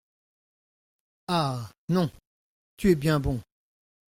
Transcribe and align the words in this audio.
Ah! 1.27 1.69
non! 1.89 2.09
tu 2.75 2.89
es 2.89 2.95
bien 2.95 3.19
bon!… 3.19 3.39